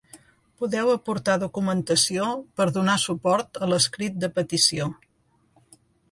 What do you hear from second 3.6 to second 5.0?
a l'escrit de petició.